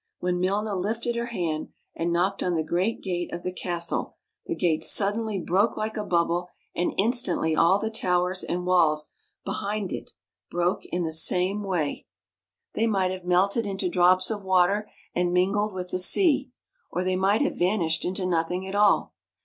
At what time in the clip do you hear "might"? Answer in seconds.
12.87-13.11, 17.15-17.41